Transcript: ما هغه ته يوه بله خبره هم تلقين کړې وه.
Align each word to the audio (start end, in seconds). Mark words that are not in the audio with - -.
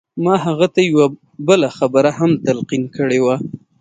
ما 0.23 0.35
هغه 0.45 0.67
ته 0.73 0.81
يوه 0.91 1.07
بله 1.47 1.67
خبره 1.77 2.09
هم 2.19 2.31
تلقين 2.45 2.83
کړې 2.95 3.19
وه. 3.25 3.35